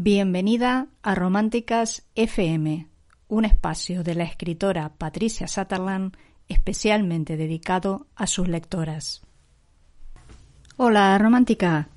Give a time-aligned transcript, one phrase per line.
[0.00, 2.86] Bienvenida a Románticas FM,
[3.26, 6.16] un espacio de la escritora Patricia Sutherland
[6.48, 9.22] especialmente dedicado a sus lectoras.
[10.76, 11.88] Hola, romántica.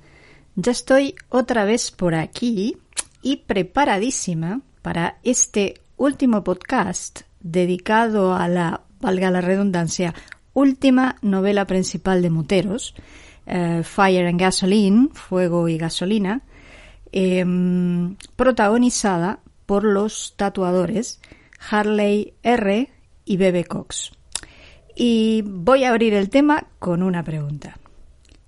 [0.56, 2.76] Ya estoy otra vez por aquí
[3.22, 10.12] y preparadísima para este último podcast dedicado a la, valga la redundancia,
[10.54, 12.96] última novela principal de Moteros,
[13.46, 16.42] eh, Fire and Gasoline, Fuego y Gasolina,
[17.12, 21.20] Em, protagonizada por los tatuadores
[21.70, 22.88] Harley R
[23.26, 24.12] y Bebe Cox.
[24.96, 27.78] Y voy a abrir el tema con una pregunta.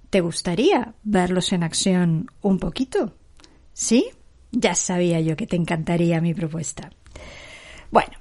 [0.09, 3.13] ¿Te gustaría verlos en acción un poquito?
[3.75, 4.07] ¿Sí?
[4.51, 6.91] Ya sabía yo que te encantaría mi propuesta.
[7.91, 8.13] Bueno,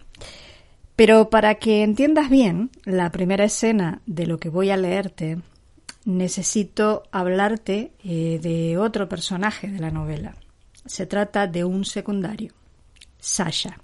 [0.96, 5.40] pero para que entiendas bien la primera escena de lo que voy a leerte,
[6.06, 10.36] necesito hablarte eh, de otro personaje de la novela.
[10.86, 12.54] Se trata de un secundario,
[13.20, 13.80] Sasha.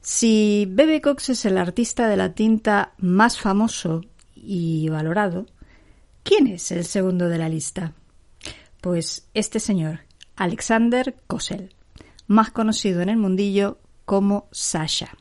[0.00, 4.02] Si Bebe Cox es el artista de la tinta más famoso
[4.34, 5.46] y valorado,
[6.22, 7.92] ¿quién es el segundo de la lista?
[8.80, 10.00] Pues este señor,
[10.36, 11.74] Alexander Kosel,
[12.26, 15.14] más conocido en el mundillo como Sasha.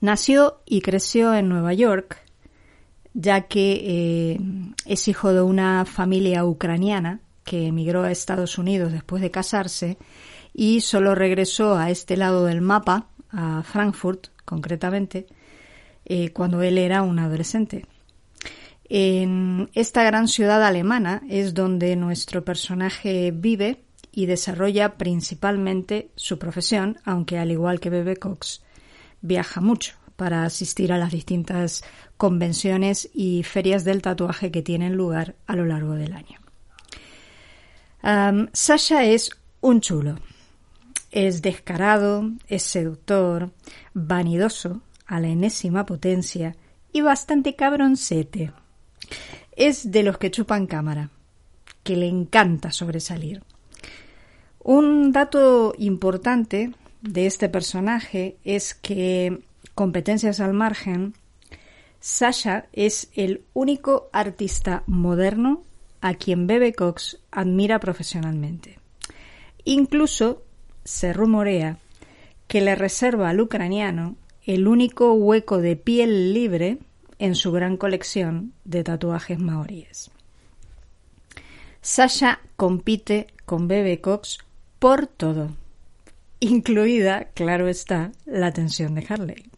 [0.00, 2.25] Nació y creció en Nueva York
[3.18, 4.38] ya que eh,
[4.84, 9.96] es hijo de una familia ucraniana que emigró a Estados Unidos después de casarse
[10.52, 15.26] y solo regresó a este lado del mapa, a Frankfurt concretamente,
[16.04, 17.86] eh, cuando él era un adolescente.
[18.84, 26.98] En esta gran ciudad alemana es donde nuestro personaje vive y desarrolla principalmente su profesión,
[27.04, 28.62] aunque al igual que Bebe Cox,
[29.22, 31.84] viaja mucho para asistir a las distintas
[32.16, 36.40] convenciones y ferias del tatuaje que tienen lugar a lo largo del año.
[38.52, 40.18] Sasha es un chulo.
[41.10, 43.50] Es descarado, es seductor,
[43.94, 46.56] vanidoso a la enésima potencia
[46.92, 48.52] y bastante cabroncete.
[49.52, 51.10] Es de los que chupan cámara,
[51.82, 53.42] que le encanta sobresalir.
[54.60, 59.42] Un dato importante de este personaje es que
[59.76, 61.14] competencias al margen,
[62.00, 65.62] Sasha es el único artista moderno
[66.00, 68.78] a quien Bebe Cox admira profesionalmente.
[69.64, 70.42] Incluso
[70.84, 71.78] se rumorea
[72.48, 74.16] que le reserva al ucraniano
[74.46, 76.78] el único hueco de piel libre
[77.18, 80.10] en su gran colección de tatuajes maoríes.
[81.82, 84.38] Sasha compite con Bebe Cox
[84.78, 85.50] por todo,
[86.40, 89.55] incluida, claro está, la atención de Harley.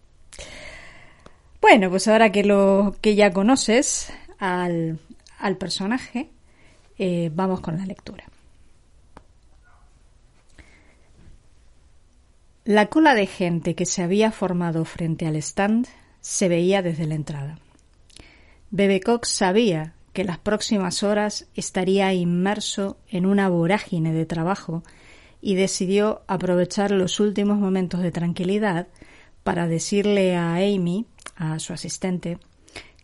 [1.61, 4.99] Bueno, pues ahora que lo que ya conoces al,
[5.59, 6.31] personaje,
[6.99, 8.25] eh, vamos con la lectura.
[12.65, 15.89] La cola de gente que se había formado frente al stand
[16.21, 17.59] se veía desde la entrada.
[18.71, 24.83] Bebe Cox sabía que las próximas horas estaría inmerso en una vorágine de trabajo
[25.41, 28.89] y decidió aprovechar los últimos momentos de tranquilidad
[29.45, 31.07] para decirle a Amy,
[31.39, 32.39] a su asistente,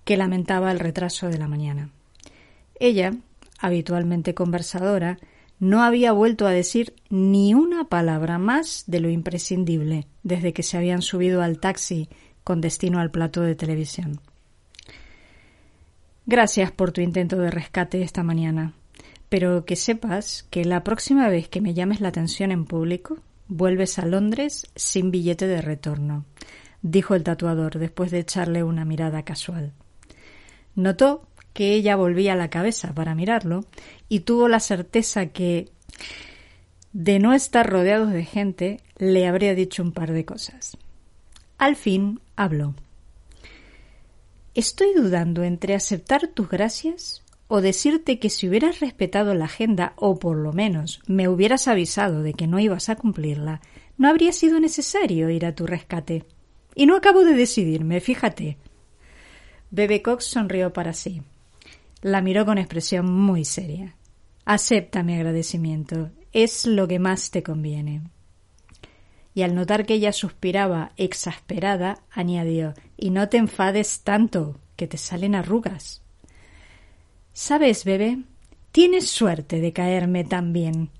[0.05, 1.91] que lamentaba el retraso de la mañana.
[2.79, 3.15] Ella,
[3.59, 5.19] habitualmente conversadora,
[5.59, 10.77] no había vuelto a decir ni una palabra más de lo imprescindible desde que se
[10.77, 12.09] habían subido al taxi
[12.43, 14.21] con destino al plato de televisión.
[16.27, 18.75] Gracias por tu intento de rescate esta mañana,
[19.29, 23.99] pero que sepas que la próxima vez que me llames la atención en público Vuelves
[23.99, 26.25] a Londres sin billete de retorno,
[26.85, 29.73] dijo el tatuador después de echarle una mirada casual.
[30.77, 33.65] Notó que ella volvía la cabeza para mirarlo
[34.09, 35.71] y tuvo la certeza que,
[36.93, 40.77] de no estar rodeados de gente, le habría dicho un par de cosas.
[41.57, 42.75] Al fin habló.
[44.55, 50.19] Estoy dudando entre aceptar tus gracias o decirte que si hubieras respetado la agenda o
[50.19, 53.63] por lo menos me hubieras avisado de que no ibas a cumplirla,
[53.97, 56.25] no habría sido necesario ir a tu rescate.
[56.75, 58.59] Y no acabo de decidirme, fíjate.
[59.71, 61.23] Bebe Cox sonrió para sí.
[62.03, 63.97] La miró con expresión muy seria.
[64.45, 66.11] Acepta mi agradecimiento.
[66.33, 68.03] es lo que más te conviene.
[69.35, 74.97] Y al notar que ella suspiraba exasperada, añadió Y no te enfades tanto, que te
[74.97, 76.03] salen arrugas.
[77.33, 78.19] Sabes, bebé,
[78.71, 80.91] tienes suerte de caerme tan bien.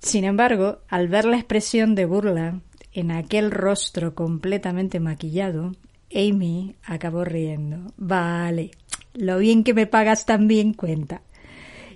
[0.00, 2.60] Sin embargo, al ver la expresión de burla
[2.96, 5.72] en aquel rostro completamente maquillado,
[6.14, 7.92] Amy acabó riendo.
[7.98, 8.70] Vale,
[9.12, 11.20] lo bien que me pagas también cuenta.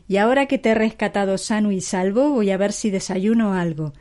[0.06, 3.94] Y ahora que te he rescatado sano y salvo, voy a ver si desayuno algo,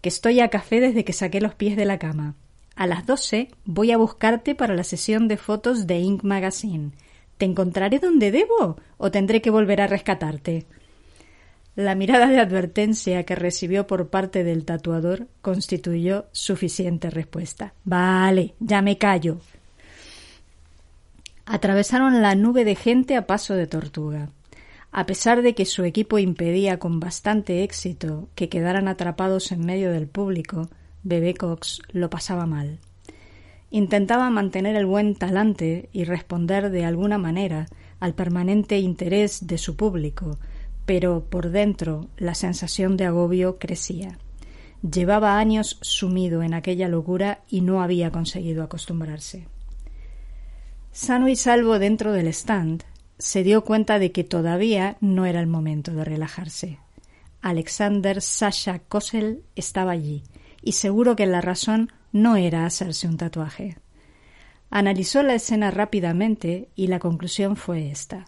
[0.00, 2.36] que estoy a café desde que saqué los pies de la cama.
[2.74, 6.92] A las doce voy a buscarte para la sesión de fotos de Ink Magazine.
[7.36, 10.64] ¿Te encontraré donde debo o tendré que volver a rescatarte?
[11.76, 17.74] La mirada de advertencia que recibió por parte del tatuador constituyó suficiente respuesta.
[17.84, 19.40] Vale, ya me callo.
[21.44, 24.30] Atravesaron la nube de gente a paso de tortuga.
[24.90, 29.92] A pesar de que su equipo impedía con bastante éxito que quedaran atrapados en medio
[29.92, 30.70] del público,
[31.02, 32.78] Bebé Cox lo pasaba mal.
[33.70, 37.66] Intentaba mantener el buen talante y responder de alguna manera
[38.00, 40.38] al permanente interés de su público,
[40.86, 44.18] pero por dentro la sensación de agobio crecía.
[44.82, 49.48] Llevaba años sumido en aquella locura y no había conseguido acostumbrarse.
[50.92, 52.84] Sano y salvo dentro del stand,
[53.18, 56.78] se dio cuenta de que todavía no era el momento de relajarse.
[57.42, 60.22] Alexander Sasha Kossel estaba allí,
[60.62, 63.76] y seguro que la razón no era hacerse un tatuaje.
[64.70, 68.26] Analizó la escena rápidamente y la conclusión fue esta.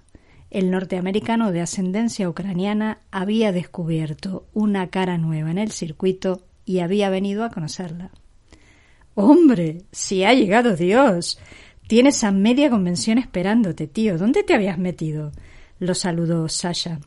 [0.51, 7.11] El norteamericano de ascendencia ucraniana había descubierto una cara nueva en el circuito y había
[7.11, 8.11] venido a conocerla.
[9.15, 11.39] Hombre, si ha llegado Dios.
[11.87, 14.17] Tienes a media convención esperándote, tío.
[14.17, 15.33] ¿Dónde te habías metido?
[15.81, 17.01] lo saludó Sasha.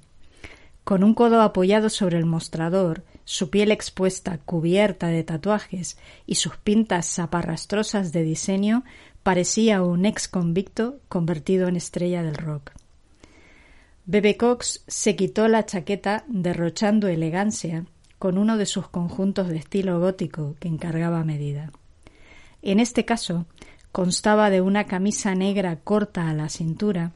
[0.84, 6.58] Con un codo apoyado sobre el mostrador, su piel expuesta, cubierta de tatuajes y sus
[6.58, 8.84] pintas zaparrastrosas de diseño,
[9.24, 12.72] parecía un ex convicto convertido en estrella del rock.
[14.06, 17.86] Bebe Cox se quitó la chaqueta derrochando elegancia
[18.20, 21.72] con uno de sus conjuntos de estilo gótico que encargaba medida.
[22.62, 23.46] En este caso,
[23.92, 27.12] Constaba de una camisa negra corta a la cintura,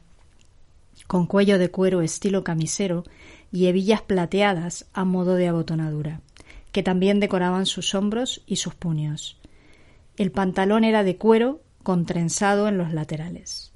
[1.06, 3.04] con cuello de cuero estilo camisero
[3.50, 6.20] y hebillas plateadas a modo de abotonadura,
[6.72, 9.38] que también decoraban sus hombros y sus puños.
[10.18, 13.72] El pantalón era de cuero con trenzado en los laterales.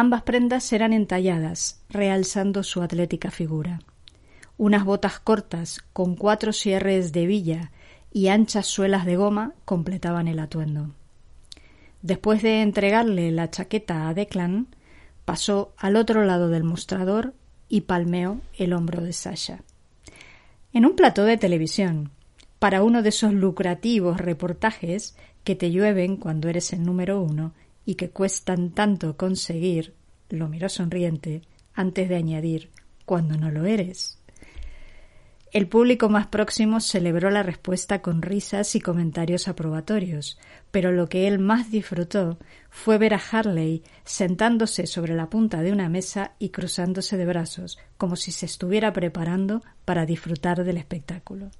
[0.00, 3.80] Ambas prendas eran entalladas, realzando su atlética figura.
[4.56, 7.70] Unas botas cortas con cuatro cierres de villa
[8.10, 10.94] y anchas suelas de goma completaban el atuendo.
[12.00, 14.68] Después de entregarle la chaqueta a Declan,
[15.26, 17.34] pasó al otro lado del mostrador
[17.68, 19.60] y palmeó el hombro de Sasha.
[20.72, 22.10] En un plató de televisión,
[22.58, 25.14] para uno de esos lucrativos reportajes
[25.44, 27.52] que te llueven cuando eres el número uno
[27.90, 29.94] y que cuestan tanto conseguir,
[30.28, 31.42] lo miró sonriente
[31.74, 32.70] antes de añadir
[33.04, 34.22] cuando no lo eres.
[35.50, 40.38] El público más próximo celebró la respuesta con risas y comentarios aprobatorios,
[40.70, 42.38] pero lo que él más disfrutó
[42.70, 47.76] fue ver a Harley sentándose sobre la punta de una mesa y cruzándose de brazos,
[47.98, 51.50] como si se estuviera preparando para disfrutar del espectáculo.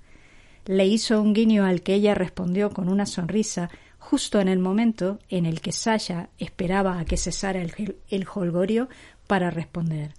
[0.65, 3.69] Le hizo un guiño al que ella respondió con una sonrisa
[4.01, 8.89] justo en el momento en el que Sasha esperaba a que cesara el, el holgorio
[9.29, 10.15] para responder.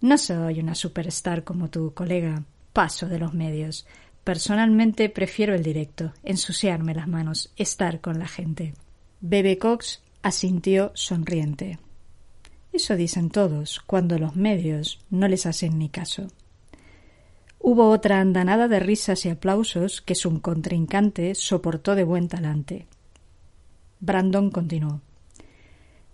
[0.00, 3.86] No soy una superstar como tu colega, paso de los medios.
[4.22, 8.74] Personalmente prefiero el directo, ensuciarme las manos, estar con la gente.
[9.20, 11.78] Bebe Cox asintió sonriente.
[12.72, 16.28] Eso dicen todos cuando los medios no les hacen ni caso.
[17.62, 22.86] Hubo otra andanada de risas y aplausos que su contrincante soportó de buen talante.
[24.00, 25.02] Brandon continuó.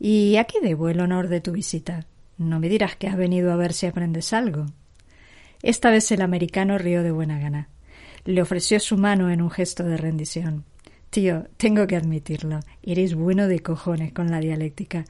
[0.00, 2.04] ¿Y a qué debo el honor de tu visita?
[2.36, 4.66] No me dirás que has venido a ver si aprendes algo.
[5.62, 7.68] Esta vez el americano rió de buena gana.
[8.24, 10.64] Le ofreció su mano en un gesto de rendición.
[11.10, 15.04] Tío, tengo que admitirlo, eres bueno de cojones con la dialéctica.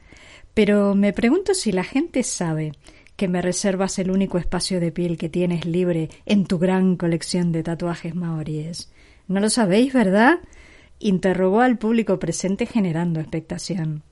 [0.53, 2.73] Pero me pregunto si la gente sabe
[3.17, 7.51] que me reservas el único espacio de piel que tienes libre en tu gran colección
[7.51, 8.91] de tatuajes maoríes.
[9.27, 10.39] No lo sabéis, ¿verdad?
[10.99, 14.03] interrogó al público presente generando expectación.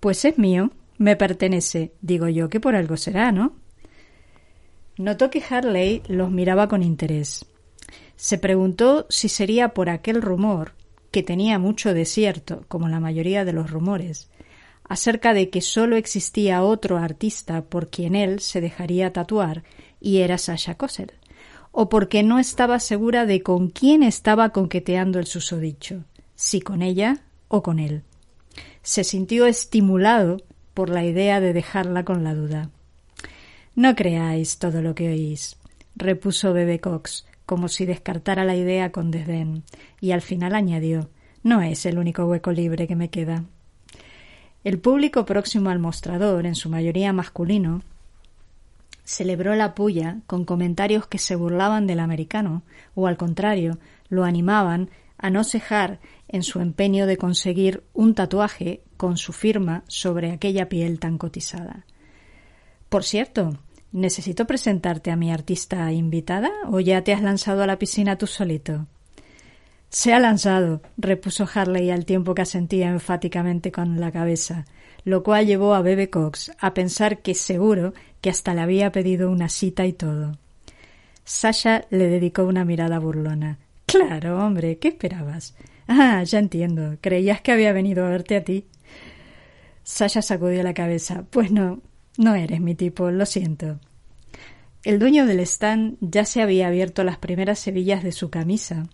[0.00, 3.54] Pues es mío, me pertenece, digo yo que por algo será, ¿no?
[4.96, 7.46] Notó que Harley los miraba con interés.
[8.16, 10.74] Se preguntó si sería por aquel rumor,
[11.12, 14.28] que tenía mucho desierto, como la mayoría de los rumores,
[14.88, 19.62] acerca de que sólo existía otro artista por quien él se dejaría tatuar,
[20.00, 21.12] y era Sasha Kossel,
[21.72, 26.04] o porque no estaba segura de con quién estaba conqueteando el susodicho,
[26.34, 28.02] si con ella o con él.
[28.82, 30.38] Se sintió estimulado
[30.72, 32.70] por la idea de dejarla con la duda.
[33.74, 35.56] No creáis todo lo que oís,
[35.94, 39.64] repuso Bebe Cox, como si descartara la idea con desdén,
[40.00, 41.10] y al final añadió
[41.42, 43.44] No es el único hueco libre que me queda.
[44.64, 47.82] El público próximo al mostrador, en su mayoría masculino,
[49.04, 52.62] celebró la puya con comentarios que se burlaban del americano,
[52.94, 58.82] o al contrario, lo animaban a no cejar en su empeño de conseguir un tatuaje
[58.96, 61.86] con su firma sobre aquella piel tan cotizada.
[62.88, 63.56] Por cierto,
[63.92, 68.26] ¿necesito presentarte a mi artista invitada o ya te has lanzado a la piscina tú
[68.26, 68.86] solito?
[69.90, 74.66] Se ha lanzado, repuso Harley al tiempo que asentía enfáticamente con la cabeza,
[75.04, 79.30] lo cual llevó a Bebe Cox a pensar que seguro que hasta le había pedido
[79.30, 80.36] una cita y todo.
[81.24, 83.58] Sasha le dedicó una mirada burlona.
[83.86, 85.54] Claro, hombre, ¿qué esperabas?
[85.86, 86.98] Ah, ya entiendo.
[87.00, 88.66] Creías que había venido a verte a ti.
[89.82, 91.24] Sasha sacudió la cabeza.
[91.30, 91.80] Pues no,
[92.18, 93.80] no eres mi tipo, lo siento.
[94.84, 98.88] El dueño del stand ya se había abierto las primeras hebillas de su camisa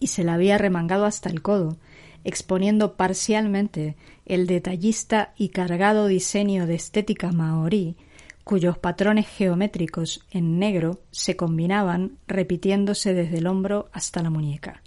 [0.00, 1.76] y se la había remangado hasta el codo,
[2.24, 7.96] exponiendo parcialmente el detallista y cargado diseño de estética maorí,
[8.44, 14.82] cuyos patrones geométricos en negro se combinaban repitiéndose desde el hombro hasta la muñeca.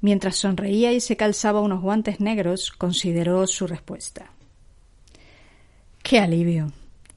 [0.00, 4.30] Mientras sonreía y se calzaba unos guantes negros, consideró su respuesta.
[6.02, 6.72] Qué alivio.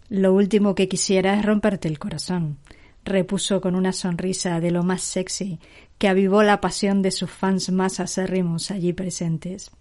[0.09, 2.57] Lo último que quisiera es romperte el corazón,
[3.03, 5.59] repuso con una sonrisa de lo más sexy
[5.97, 9.71] que avivó la pasión de sus fans más acérrimos allí presentes.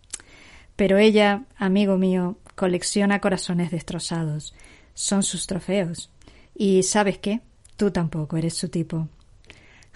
[0.76, 4.54] Pero ella, amigo mío, colecciona corazones destrozados.
[4.94, 6.10] Son sus trofeos.
[6.54, 7.40] Y ¿sabes qué?
[7.76, 9.08] Tú tampoco eres su tipo.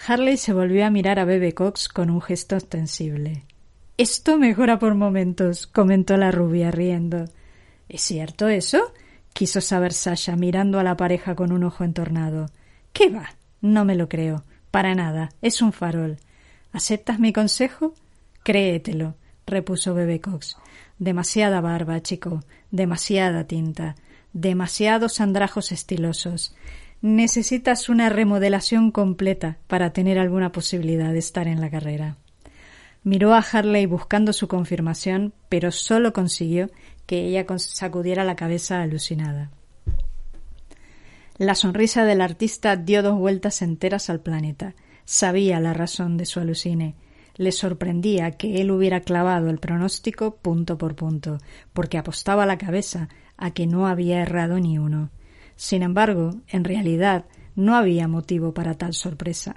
[0.07, 3.45] Harley se volvió a mirar a Bebe Cox con un gesto ostensible.
[3.97, 7.27] Esto mejora por momentos, comentó la rubia riendo.
[7.89, 8.93] ¿Es cierto eso?
[9.33, 12.47] quiso saber Sasha mirando a la pareja con un ojo entornado.
[12.95, 13.29] ¿Qué va?
[13.61, 14.45] No me lo creo.
[14.71, 16.17] Para nada, es un farol.
[16.73, 17.93] ¿Aceptas mi consejo?
[18.45, 20.57] Créetelo, repuso Bebe Cox.
[20.99, 23.97] Demasiada barba, chico, demasiada tinta,
[24.33, 26.55] demasiados andrajos estilosos.
[27.03, 32.17] Necesitas una remodelación completa para tener alguna posibilidad de estar en la carrera.
[33.03, 36.71] Miró a Harley buscando su confirmación, pero solo consiguió
[37.07, 39.51] que ella sacudiera la cabeza alucinada.
[41.37, 44.77] La sonrisa del artista dio dos vueltas enteras al planeta.
[45.05, 46.95] Sabía la razón de su alucine.
[47.37, 51.39] Le sorprendía que él hubiera clavado el pronóstico punto por punto,
[51.73, 55.11] porque apostaba la cabeza a que no había errado ni uno.
[55.57, 57.25] Sin embargo, en realidad
[57.57, 59.57] no había motivo para tal sorpresa.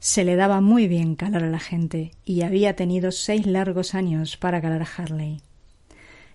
[0.00, 4.36] Se le daba muy bien calar a la gente y había tenido seis largos años
[4.36, 5.40] para calar a Harley.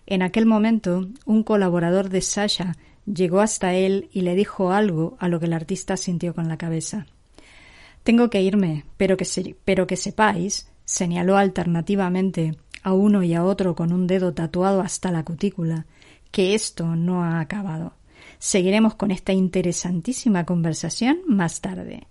[0.05, 5.27] En aquel momento, un colaborador de Sasha llegó hasta él y le dijo algo a
[5.27, 7.05] lo que el artista sintió con la cabeza.
[8.03, 13.75] Tengo que irme, pero que, pero que sepáis, señaló alternativamente a uno y a otro
[13.75, 15.85] con un dedo tatuado hasta la cutícula,
[16.31, 17.93] que esto no ha acabado.
[18.37, 22.07] Seguiremos con esta interesantísima conversación más tarde.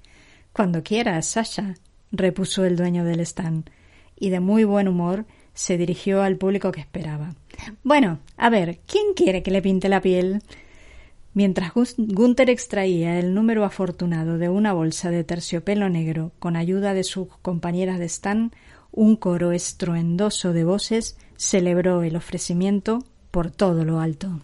[0.53, 1.75] Cuando quieras, Sasha,
[2.11, 3.71] repuso el dueño del stand,
[4.19, 7.35] y de muy buen humor se dirigió al público que esperaba.
[7.85, 10.43] Bueno, a ver, ¿quién quiere que le pinte la piel?
[11.35, 17.03] Mientras Gunther extraía el número afortunado de una bolsa de terciopelo negro con ayuda de
[17.03, 18.53] sus compañeras de stand,
[18.93, 23.01] un coro estruendoso de voces celebró el ofrecimiento
[23.33, 24.41] por todo lo alto.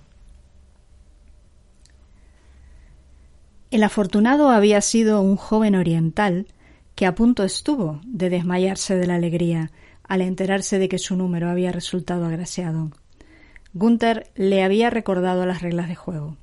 [3.71, 6.49] El afortunado había sido un joven oriental
[6.97, 9.71] que a punto estuvo de desmayarse de la alegría
[10.03, 12.91] al enterarse de que su número había resultado agraciado.
[13.75, 16.37] Gunther le había recordado las reglas de juego.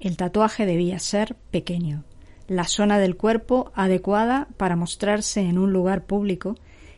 [0.00, 2.04] El tatuaje debía ser pequeño,
[2.46, 6.54] la zona del cuerpo adecuada para mostrarse en un lugar público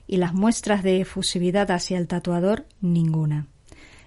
[0.07, 3.47] y las muestras de efusividad hacia el tatuador ninguna.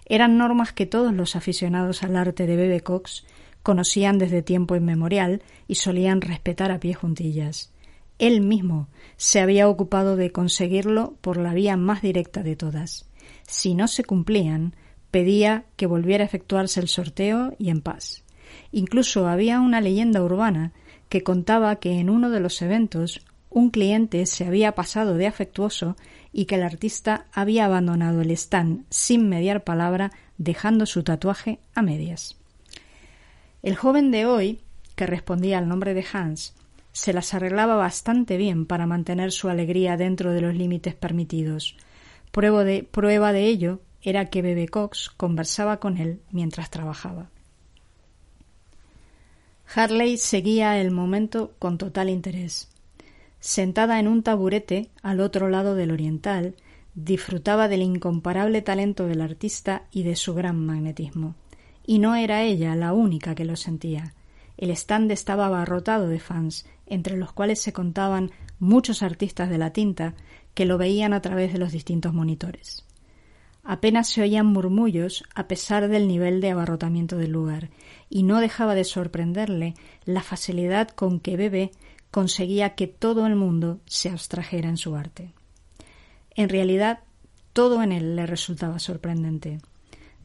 [0.06, 3.26] Eran normas que todos los aficionados al arte de Bebe Cox
[3.64, 7.72] conocían desde tiempo inmemorial y solían respetar a pie juntillas.
[8.20, 13.10] Él mismo se había ocupado de conseguirlo por la vía más directa de todas.
[13.48, 14.76] Si no se cumplían,
[15.10, 18.24] pedía que volviera a efectuarse el sorteo y en paz.
[18.72, 20.72] Incluso había una leyenda urbana
[21.10, 25.96] que contaba que en uno de los eventos un cliente se había pasado de afectuoso
[26.32, 31.84] y que el artista había abandonado el stand sin mediar palabra, dejando su tatuaje a
[31.84, 32.36] medias.
[33.62, 34.62] El joven de hoy,
[34.96, 36.56] que respondía al nombre de Hans,
[36.92, 41.78] se las arreglaba bastante bien para mantener su alegría dentro de los límites permitidos.
[42.32, 47.30] Prueba de, prueba de ello era que Bebe Cox conversaba con él mientras trabajaba.
[49.76, 52.70] Harley seguía el momento con total interés.
[53.40, 56.56] Sentada en un taburete al otro lado del oriental,
[56.94, 61.34] disfrutaba del incomparable talento del artista y de su gran magnetismo.
[61.88, 64.14] Y no era ella la única que lo sentía.
[64.58, 69.72] El stand estaba abarrotado de fans, entre los cuales se contaban muchos artistas de la
[69.72, 70.14] tinta
[70.54, 72.86] que lo veían a través de los distintos monitores.
[73.64, 77.70] Apenas se oían murmullos a pesar del nivel de abarrotamiento del lugar,
[78.10, 81.72] y no dejaba de sorprenderle la facilidad con que Bebe
[82.12, 85.32] conseguía que todo el mundo se abstrajera en su arte.
[86.36, 87.00] En realidad,
[87.54, 89.60] todo en él le resultaba sorprendente,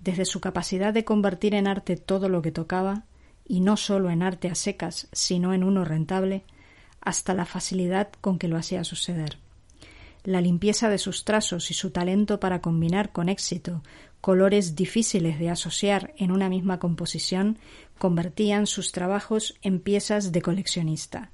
[0.00, 3.04] desde su capacidad de convertir en arte todo lo que tocaba,
[3.47, 6.42] y no solo en arte a secas, sino en uno rentable,
[7.00, 9.38] hasta la facilidad con que lo hacía suceder
[10.29, 13.83] la limpieza de sus trazos y su talento para combinar con éxito
[14.21, 17.59] colores difíciles de asociar en una misma composición
[17.97, 21.31] convertían sus trabajos en piezas de coleccionista.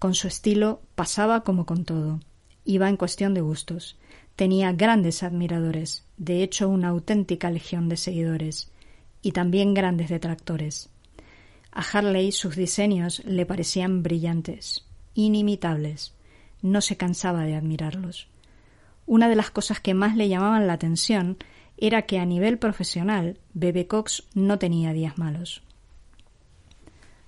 [0.00, 2.18] Con su estilo pasaba como con todo.
[2.64, 3.96] Iba en cuestión de gustos.
[4.34, 8.72] Tenía grandes admiradores, de hecho una auténtica legión de seguidores,
[9.22, 10.88] y también grandes detractores.
[11.70, 16.15] A Harley sus diseños le parecían brillantes, inimitables,
[16.62, 18.28] no se cansaba de admirarlos.
[19.06, 21.36] Una de las cosas que más le llamaban la atención
[21.76, 25.62] era que a nivel profesional Bebe Cox no tenía días malos.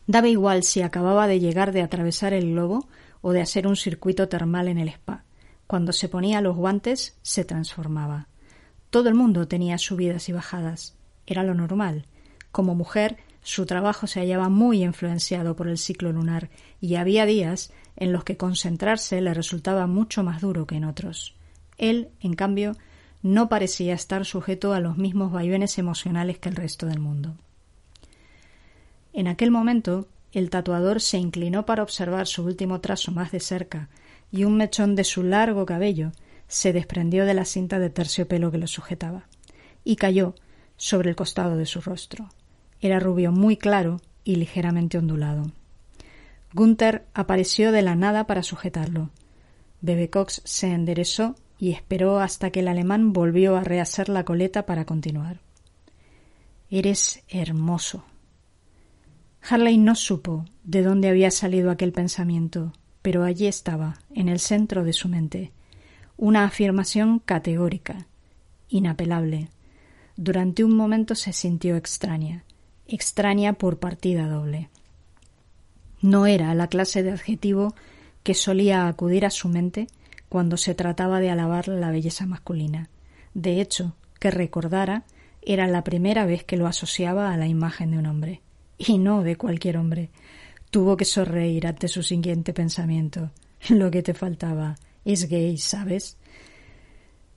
[0.07, 2.89] Daba igual si acababa de llegar de atravesar el globo
[3.21, 5.25] o de hacer un circuito termal en el spa.
[5.67, 8.29] Cuando se ponía los guantes se transformaba.
[8.91, 10.97] Todo el mundo tenía subidas y bajadas.
[11.27, 12.07] Era lo normal.
[12.51, 16.49] Como mujer, su trabajo se hallaba muy influenciado por el ciclo lunar
[16.81, 21.35] y había días en los que concentrarse le resultaba mucho más duro que en otros.
[21.77, 22.77] Él, en cambio,
[23.23, 27.35] no parecía estar sujeto a los mismos vaivenes emocionales que el resto del mundo.
[29.13, 33.89] En aquel momento, el tatuador se inclinó para observar su último trazo más de cerca,
[34.31, 36.13] y un mechón de su largo cabello
[36.47, 39.27] se desprendió de la cinta de terciopelo que lo sujetaba,
[39.85, 40.37] y cayó
[40.77, 42.29] sobre el costado de su rostro.
[42.81, 45.51] Era rubio muy claro y ligeramente ondulado.
[46.53, 49.11] Gunther apareció de la nada para sujetarlo.
[49.81, 54.65] Bebe Cox se enderezó y esperó hasta que el alemán volvió a rehacer la coleta
[54.65, 55.41] para continuar.
[56.71, 58.05] Eres hermoso.
[59.43, 64.85] Harley no supo de dónde había salido aquel pensamiento, pero allí estaba, en el centro
[64.85, 65.53] de su mente,
[66.17, 68.07] una afirmación categórica,
[68.69, 69.49] inapelable.
[70.17, 72.45] Durante un momento se sintió extraña,
[72.87, 74.69] extraña por partida doble.
[76.01, 77.75] No era la clase de adjetivo
[78.23, 79.89] que solía acudir a su mente
[80.29, 82.89] cuando se trataba de alabar la belleza masculina.
[83.35, 85.05] De hecho, que recordara,
[85.43, 88.43] era la primera vez que lo asociaba a la imagen de un hombre.
[88.77, 90.11] Y no de cualquier hombre.
[90.71, 93.31] Tuvo que sonreír ante su siguiente pensamiento.
[93.69, 96.17] Lo que te faltaba es gay, ¿sabes?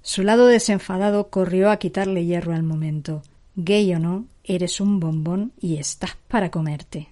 [0.01, 3.23] Su lado desenfadado corrió a quitarle hierro al momento.
[3.55, 7.10] Gay o no, eres un bombón y estás para comerte.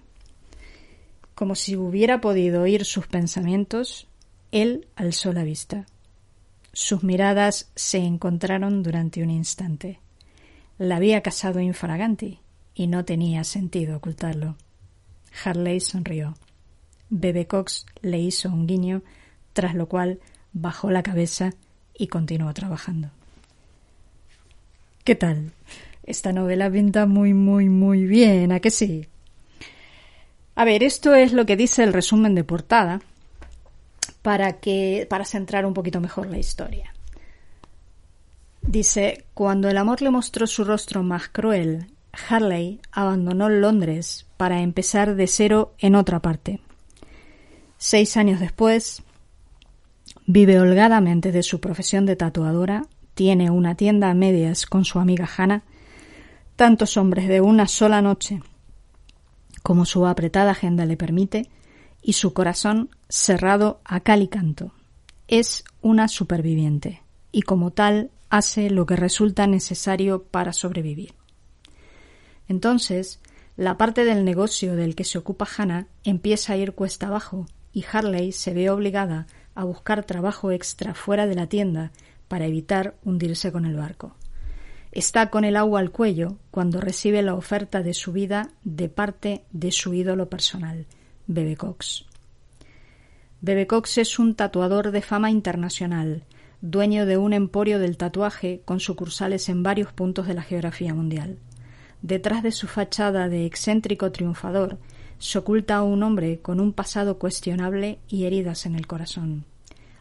[1.40, 4.06] Como si hubiera podido oír sus pensamientos,
[4.52, 5.86] él alzó la vista.
[6.74, 10.00] Sus miradas se encontraron durante un instante.
[10.76, 12.40] La había casado infraganti
[12.74, 14.56] y no tenía sentido ocultarlo.
[15.42, 16.36] Harley sonrió.
[17.08, 19.00] Bebe Cox le hizo un guiño,
[19.54, 20.20] tras lo cual
[20.52, 21.54] bajó la cabeza
[21.96, 23.08] y continuó trabajando.
[25.04, 25.52] ¿Qué tal?
[26.04, 29.06] Esta novela pinta muy, muy, muy bien, ¿a que sí?
[30.54, 33.00] A ver, esto es lo que dice el resumen de portada
[34.22, 36.92] para que para centrar un poquito mejor la historia.
[38.62, 41.86] Dice, cuando el amor le mostró su rostro más cruel,
[42.28, 46.60] Harley abandonó Londres para empezar de cero en otra parte.
[47.78, 49.02] Seis años después,
[50.26, 52.84] vive holgadamente de su profesión de tatuadora,
[53.14, 55.62] tiene una tienda a medias con su amiga Hannah,
[56.56, 58.42] tantos hombres de una sola noche
[59.62, 61.48] como su apretada agenda le permite,
[62.02, 64.72] y su corazón cerrado a cal y canto.
[65.28, 71.14] Es una superviviente, y como tal hace lo que resulta necesario para sobrevivir.
[72.48, 73.20] Entonces,
[73.56, 77.84] la parte del negocio del que se ocupa Hannah empieza a ir cuesta abajo, y
[77.92, 81.92] Harley se ve obligada a buscar trabajo extra fuera de la tienda
[82.28, 84.14] para evitar hundirse con el barco.
[84.92, 89.44] Está con el agua al cuello cuando recibe la oferta de su vida de parte
[89.52, 90.86] de su ídolo personal,
[91.28, 92.06] Bebe Cox.
[93.40, 96.24] Bebe Cox es un tatuador de fama internacional,
[96.60, 101.38] dueño de un emporio del tatuaje con sucursales en varios puntos de la geografía mundial.
[102.02, 104.78] Detrás de su fachada de excéntrico triunfador
[105.18, 109.44] se oculta un hombre con un pasado cuestionable y heridas en el corazón.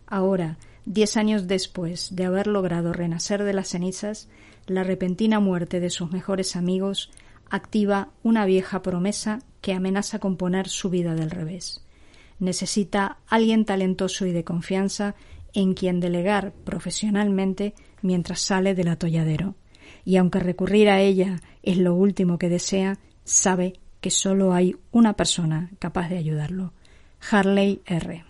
[0.07, 0.57] Ahora,
[0.89, 4.27] diez años después de haber logrado renacer de las cenizas,
[4.65, 7.11] la repentina muerte de sus mejores amigos
[7.49, 11.85] activa una vieja promesa que amenaza con poner su vida del revés.
[12.39, 15.13] Necesita alguien talentoso y de confianza
[15.53, 19.55] en quien delegar profesionalmente mientras sale del atolladero.
[20.05, 25.13] Y aunque recurrir a ella es lo último que desea, sabe que solo hay una
[25.13, 26.73] persona capaz de ayudarlo,
[27.29, 28.28] Harley R.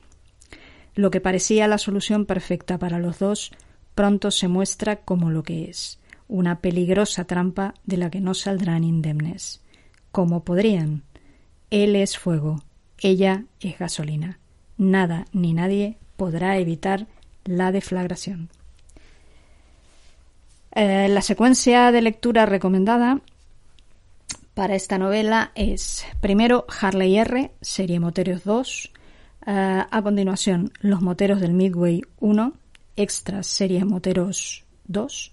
[0.96, 3.52] Lo que parecía la solución perfecta para los dos
[3.96, 8.84] pronto se muestra como lo que es, una peligrosa trampa de la que no saldrán
[8.84, 9.62] indemnes.
[10.12, 11.04] ¿Cómo podrían?
[11.70, 12.64] Él es fuego,
[13.00, 14.40] ella es gasolina.
[14.78, 17.08] Nada ni nadie podrá evitar
[17.46, 18.50] la deflagración.
[20.72, 23.22] Eh, la secuencia de lectura recomendada
[24.54, 28.92] para esta novela es primero Harley R, serie Moteros 2,
[29.52, 32.54] eh, a continuación Los Moteros del Midway 1,
[32.96, 35.32] extras serie Moteros 2,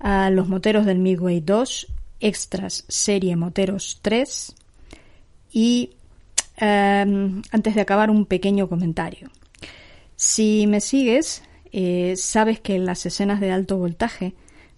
[0.00, 1.88] uh, Los Moteros del Midway 2,
[2.20, 4.54] extras serie Moteros 3
[5.52, 5.90] y
[6.56, 9.30] em, antes de acabar un pequeño comentario.
[10.16, 14.32] Si me sigues, eh, sabes que las escenas de alto voltaje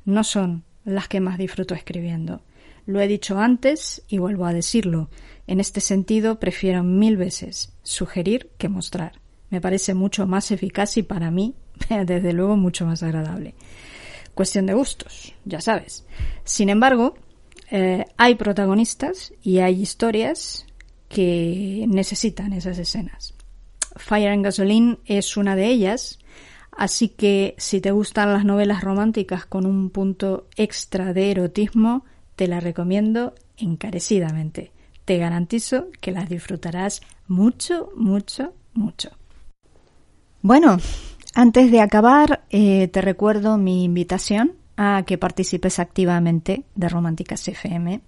[0.05, 2.43] no son las que más disfruto escribiendo.
[2.87, 5.11] Lo he dicho antes y vuelvo a decirlo.
[5.47, 9.21] En este sentido, prefiero mil veces sugerir que mostrar.
[9.51, 11.55] Me parece mucho más eficaz y para mí,
[12.07, 13.55] desde luego, mucho más agradable.
[14.35, 16.07] Cuestión de gustos, ya sabes.
[16.45, 17.15] Sin embargo,
[17.71, 20.67] eh, hay protagonistas y hay historias
[21.09, 23.35] que necesitan esas escenas.
[23.97, 26.21] Fire and Gasoline es una de ellas,
[26.71, 32.05] así que si te gustan las novelas románticas con un punto extra de erotismo,
[32.41, 34.73] te la recomiendo encarecidamente.
[35.05, 39.11] Te garantizo que las disfrutarás mucho, mucho, mucho.
[40.41, 40.79] Bueno,
[41.35, 48.01] antes de acabar, eh, te recuerdo mi invitación a que participes activamente de Románticas FM.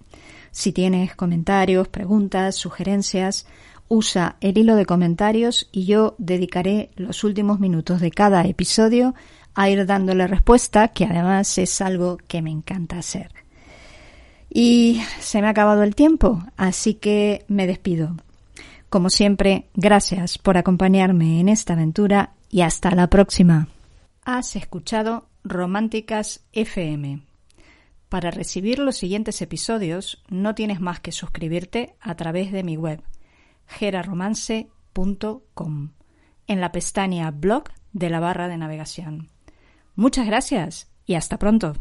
[0.49, 3.45] Si tienes comentarios, preguntas, sugerencias,
[3.87, 9.13] usa el hilo de comentarios y yo dedicaré los últimos minutos de cada episodio
[9.53, 13.42] a ir dándole respuesta, que además es algo que me encanta hacer.
[14.55, 18.15] Y se me ha acabado el tiempo, así que me despido.
[18.87, 23.67] Como siempre, gracias por acompañarme en esta aventura y hasta la próxima.
[24.23, 27.23] Has escuchado Románticas FM.
[28.09, 33.01] Para recibir los siguientes episodios no tienes más que suscribirte a través de mi web
[33.65, 35.89] geraromance.com
[36.45, 39.29] en la pestaña blog de la barra de navegación.
[39.95, 41.73] Muchas gracias y hasta pronto.